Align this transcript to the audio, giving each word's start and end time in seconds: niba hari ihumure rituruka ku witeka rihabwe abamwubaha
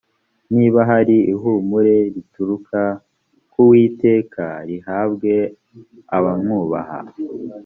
niba 0.55 0.79
hari 0.89 1.15
ihumure 1.33 1.95
rituruka 2.15 2.81
ku 3.51 3.59
witeka 3.69 4.45
rihabwe 4.67 5.33
abamwubaha 6.17 6.99